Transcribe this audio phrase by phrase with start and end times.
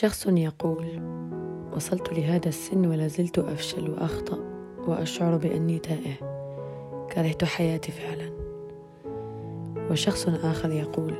[0.00, 0.86] شخص يقول
[1.76, 4.38] وصلت لهذا السن ولا زلت أفشل وأخطأ
[4.86, 6.14] وأشعر بأني تائه.
[7.12, 8.30] كرهت حياتي فعلا.
[9.90, 11.14] وشخص آخر يقول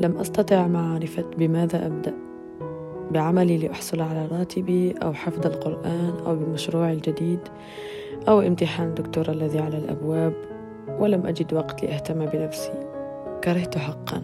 [0.00, 2.14] لم أستطع معرفة بماذا أبدأ.
[3.10, 7.40] بعملي لأحصل على راتبي أو حفظ القرآن أو بمشروعي الجديد
[8.28, 10.34] أو امتحان الدكتور الذي على الأبواب
[10.98, 12.72] ولم أجد وقت لأهتم بنفسي.
[13.44, 14.22] كرهت حقا.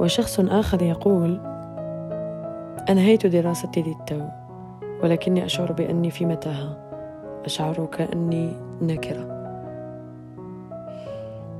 [0.00, 1.55] وشخص آخر يقول
[2.88, 4.20] أنهيت دراستي للتو
[5.02, 6.76] ولكني أشعر بأني في متاهة.
[7.44, 9.36] أشعر كأني نكرة.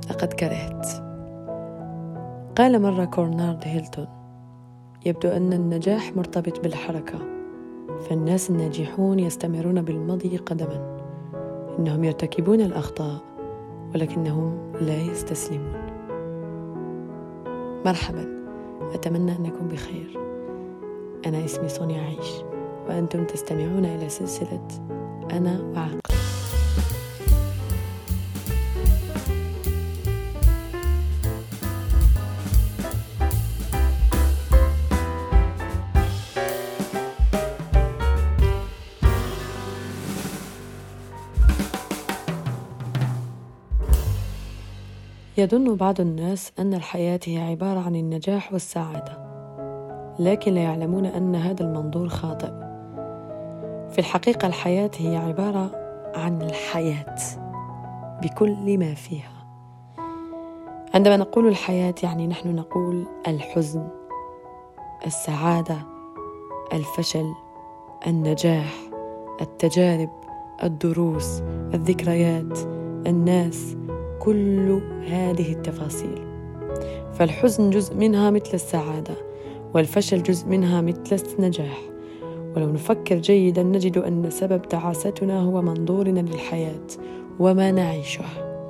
[0.09, 0.87] لقد كرهت.
[2.57, 4.07] قال مرة كورنارد هيلتون
[5.05, 7.19] يبدو أن النجاح مرتبط بالحركة
[8.09, 10.97] فالناس الناجحون يستمرون بالمضي قدما.
[11.79, 13.21] إنهم يرتكبون الأخطاء
[13.95, 15.81] ولكنهم لا يستسلمون.
[17.85, 18.25] مرحبا.
[18.93, 20.26] أتمنى أنكم بخير.
[21.27, 22.31] أنا اسمي سونيا عيش
[22.87, 24.67] وأنتم تستمعون إلى سلسلة
[25.31, 25.99] أنا وعقل.
[45.37, 49.26] يظن بعض الناس أن الحياة هي عبارة عن النجاح والسعادة.
[50.19, 52.51] لكن لا يعلمون أن هذا المنظور خاطئ.
[53.91, 55.71] في الحقيقة الحياة هي عبارة
[56.15, 57.15] عن الحياة
[58.21, 59.37] بكل ما فيها.
[60.93, 63.87] عندما نقول الحياة يعني نحن نقول الحزن
[65.05, 65.77] السعادة
[66.73, 67.33] الفشل
[68.07, 68.73] النجاح
[69.41, 70.09] التجارب
[70.63, 71.41] الدروس
[71.73, 72.59] الذكريات
[73.07, 73.75] الناس
[74.19, 76.27] كل هذه التفاصيل.
[77.13, 79.15] فالحزن جزء منها مثل السعادة.
[79.73, 81.79] والفشل جزء منها مثل النجاح.
[82.55, 86.87] ولو نفكر جيدا نجد أن سبب تعاستنا هو منظورنا للحياة
[87.39, 88.25] وما نعيشه.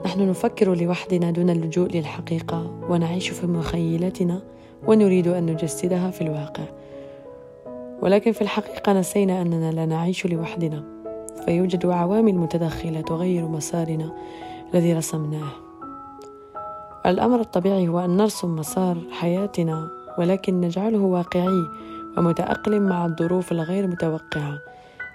[0.05, 4.41] نحن نفكر لوحدنا دون اللجوء للحقيقة ونعيش في مخيلتنا
[4.87, 6.63] ونريد أن نجسدها في الواقع.
[8.01, 10.83] ولكن في الحقيقة نسينا أننا لا نعيش لوحدنا.
[11.45, 14.13] فيوجد عوامل متدخله تغير مسارنا
[14.73, 15.49] الذي رسمناه.
[17.05, 21.63] الأمر الطبيعي هو أن نرسم مسار حياتنا ولكن نجعله واقعي
[22.17, 24.59] ومتأقلم مع الظروف الغير متوقعة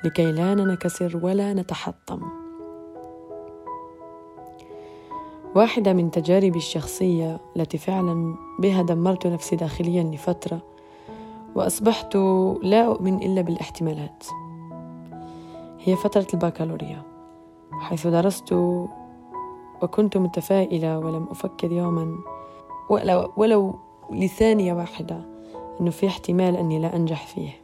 [0.05, 2.21] لكي لا ننكسر ولا نتحطم.
[5.55, 10.63] واحدة من تجاربي الشخصية التي فعلا بها دمرت نفسي داخليا لفترة
[11.55, 12.17] وأصبحت
[12.63, 14.25] لا أؤمن إلا بالاحتمالات.
[15.85, 17.03] هي فترة البكالوريا
[17.81, 18.53] حيث درست
[19.83, 22.19] وكنت متفائلة ولم أفكر يوما
[22.91, 23.75] ولو, ولو
[24.13, 25.21] لثانية واحدة
[25.81, 27.63] أنه في احتمال أني لا أنجح فيه.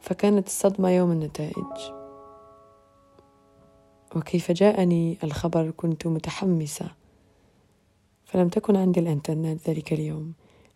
[0.00, 1.92] فكانت الصدمة يوم النتائج.
[4.16, 6.86] وكيف جاءني الخبر كنت متحمسة.
[8.24, 10.32] فلم تكن عندي الإنترنت ذلك اليوم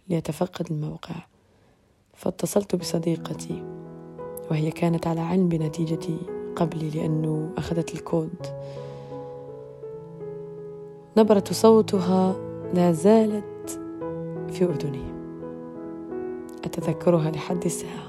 [0.09, 1.15] لأتفقد الموقع.
[2.15, 3.65] فاتصلت بصديقتي
[4.50, 6.19] وهي كانت على علم بنتيجتي
[6.56, 8.47] قبلي لأنه أخذت الكود.
[11.16, 13.81] نبرة صوتها لا زالت
[14.51, 15.05] في أذني.
[16.65, 18.09] أتذكرها لحد الساعة.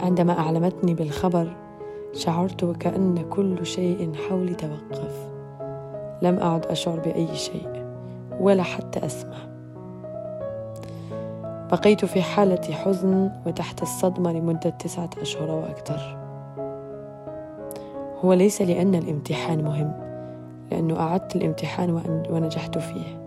[0.00, 1.56] عندما أعلمتني بالخبر
[2.12, 5.30] شعرت وكأن كل شيء حولي توقف.
[6.22, 7.84] لم أعد أشعر بأي شيء
[8.40, 9.36] ولا حتى أسمع.
[11.72, 16.18] بقيت في حالة حزن وتحت الصدمة لمدة تسعة أشهر وأكثر.
[18.24, 20.09] هو ليس لأن الامتحان مهم.
[20.70, 21.90] لأنه أعدت الامتحان
[22.30, 23.20] ونجحت فيه.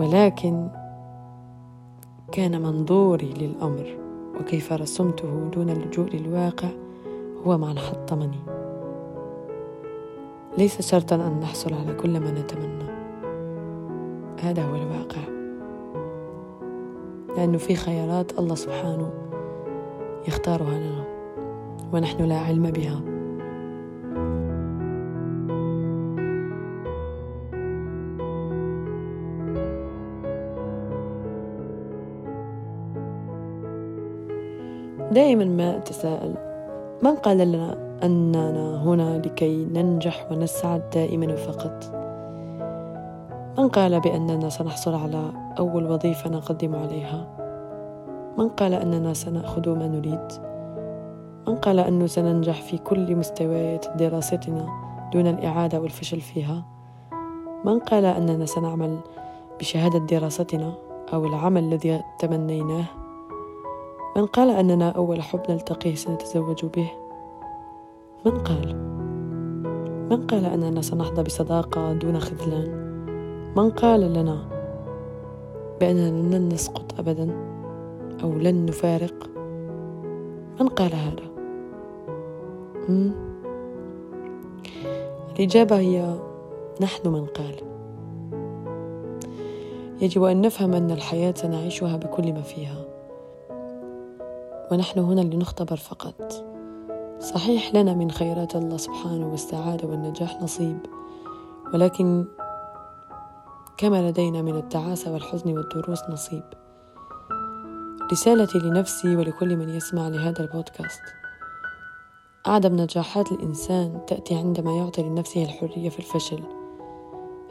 [0.00, 0.68] ولكن
[2.32, 3.98] كان منظوري للأمر
[4.40, 6.68] وكيف رسمته دون اللجوء للواقع
[7.46, 8.40] هو ما حطمني
[10.58, 12.90] ليس شرطا أن نحصل على كل ما نتمنى.
[14.42, 15.20] هذا هو الواقع.
[17.36, 19.10] لأنه في خيارات الله سبحانه
[20.28, 21.04] يختارها لنا
[21.92, 23.09] ونحن لا علم بها.
[35.12, 36.34] دائما ما أتساءل.
[37.02, 42.00] من قال لنا أننا هنا لكي ننجح ونسعد دائما وفقط
[43.58, 47.26] من قال بأننا سنحصل على أول وظيفة نقدم عليها؟
[48.38, 50.32] من قال أننا سنأخذ ما نريد؟
[51.48, 54.66] من قال أنه سننجح في كل مستويات دراستنا
[55.12, 56.64] دون الإعادة والفشل فيها؟
[57.64, 58.98] من قال أننا سنعمل
[59.60, 60.72] بشهادة دراستنا
[61.12, 62.84] أو العمل الذي تمنيناه؟
[64.16, 66.90] من قال أننا أول حب نلتقيه سنتزوج به.
[68.26, 68.76] من قال؟
[70.10, 72.90] من قال أننا سنحظى بصداقة دون خذلان.
[73.56, 74.48] من قال لنا
[75.80, 77.30] بأننا لن نسقط أبدا
[78.22, 79.30] أو لن نفارق؟
[80.60, 81.30] من قال هذا؟
[85.34, 86.14] الإجابة هي
[86.80, 87.54] نحن من قال.
[90.00, 92.89] يجب أن نفهم أن الحياة سنعيشها بكل ما فيها.
[94.72, 96.44] ونحن هنا لنختبر فقط.
[97.20, 100.78] صحيح لنا من خيرات الله سبحانه والسعادة والنجاح نصيب
[101.74, 102.24] ولكن
[103.76, 106.44] كما لدينا من التعاسة والحزن والدروس نصيب.
[108.12, 111.02] رسالتي لنفسي ولكل من يسمع لهذا البودكاست.
[112.46, 116.42] أعظم نجاحات الإنسان تأتي عندما يعطي لنفسه الحرية في الفشل.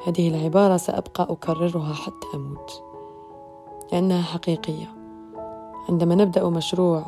[0.07, 2.83] هذه العبارة سأبقى أكررها حتى أموت
[3.91, 4.98] لأنها حقيقية.
[5.89, 7.05] عندما نبدأ مشروع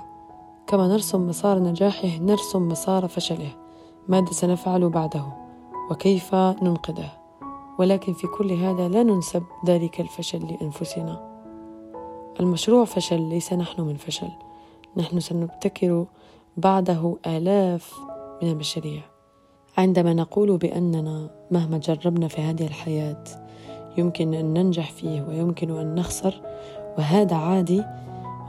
[0.67, 3.49] كما نرسم مسار نجاحه نرسم مسار فشله.
[4.07, 5.23] ماذا سنفعل بعده؟
[5.91, 7.09] وكيف ننقذه؟
[7.79, 11.31] ولكن في كل هذا لا ننسب ذلك الفشل لأنفسنا.
[12.39, 14.29] المشروع فشل ليس نحن من فشل.
[14.97, 16.05] نحن سنبتكر
[16.57, 17.99] بعده آلاف
[18.41, 19.01] من المشاريع.
[19.77, 23.23] عندما نقول بأننا مهما جربنا في هذه الحياة
[23.97, 26.41] يمكن أن ننجح فيه ويمكن أن نخسر
[26.97, 27.83] وهذا عادي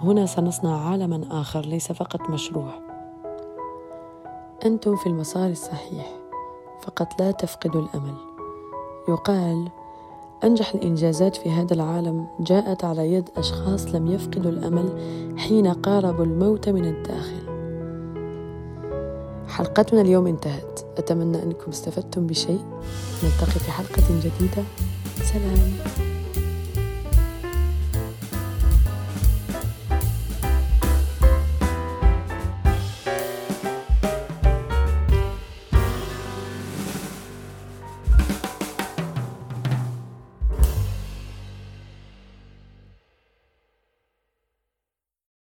[0.02, 2.70] هنا سنصنع عالما آخر ليس فقط مشروع.
[4.66, 6.06] أنتم في المسار الصحيح
[6.82, 8.14] فقط لا تفقدوا الأمل.
[9.08, 9.69] يقال
[10.44, 14.88] أنجح الإنجازات في هذا العالم جاءت على يد أشخاص لم يفقدوا الأمل
[15.38, 17.52] حين قاربوا الموت من الداخل.
[19.48, 20.81] حلقتنا اليوم انتهت.
[20.98, 22.64] أتمنى أنكم استفدتم بشيء.
[23.25, 24.64] نلتقي في حلقة جديدة.
[25.22, 26.11] سلام.